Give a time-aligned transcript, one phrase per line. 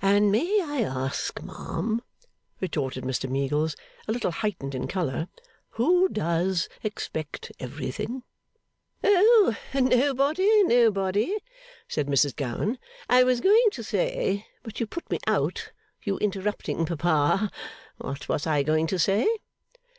[0.00, 2.00] 'And may I ask, ma'am,'
[2.58, 3.76] retorted Mr Meagles,
[4.08, 5.28] a little heightened in colour,
[5.72, 8.22] 'who does expect everything?'
[9.04, 11.36] 'Oh, nobody, nobody!'
[11.86, 12.78] said Mrs Gowan.
[13.10, 15.70] 'I was going to say but you put me out.
[16.02, 17.50] You interrupting Papa,
[17.98, 19.28] what was I going to say?